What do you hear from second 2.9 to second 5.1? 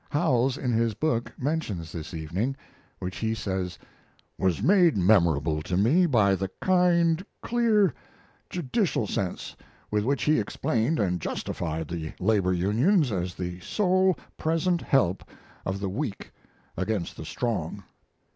which he says "was made